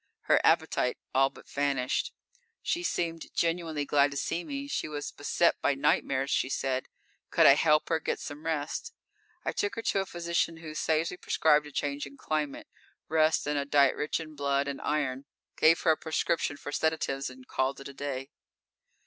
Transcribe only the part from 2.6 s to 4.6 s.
She seemed genuinely glad to see